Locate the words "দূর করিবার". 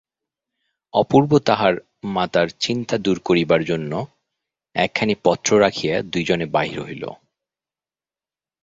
2.97-3.61